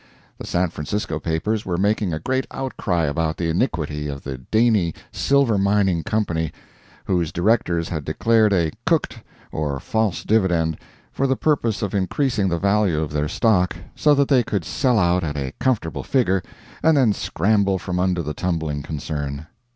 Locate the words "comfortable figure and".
15.59-16.97